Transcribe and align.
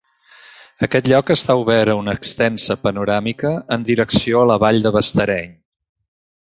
Aquest 0.87 1.11
lloc 1.11 1.29
està 1.35 1.57
obert 1.65 1.93
a 1.95 1.99
una 1.99 2.15
extensa 2.21 2.79
panoràmica 2.87 3.55
en 3.79 3.87
direcció 3.93 4.43
a 4.45 4.51
la 4.55 4.61
vall 4.69 4.83
de 4.89 4.97
Bastareny. 5.01 5.57